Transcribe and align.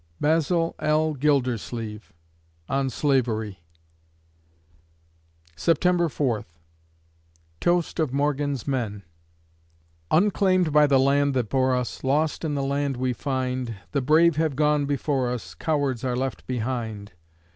BASIL 0.19 0.73
L. 0.79 1.13
GILDERSLEEVE 1.13 2.11
(On 2.67 2.89
Slavery) 2.89 3.59
September 5.55 6.09
Fourth 6.09 6.57
TOAST 7.59 7.99
OF 7.99 8.11
MORGAN'S 8.11 8.67
MEN 8.67 9.03
Unclaimed 10.09 10.73
by 10.73 10.87
the 10.87 10.99
land 10.99 11.35
that 11.35 11.49
bore 11.49 11.75
us, 11.75 12.03
Lost 12.03 12.43
in 12.43 12.55
the 12.55 12.63
land 12.63 12.97
we 12.97 13.13
find, 13.13 13.75
The 13.91 14.01
brave 14.01 14.37
have 14.37 14.55
gone 14.55 14.87
before 14.87 15.29
us, 15.29 15.53
Cowards 15.53 16.03
are 16.03 16.15
left 16.15 16.47
behind! 16.47 17.11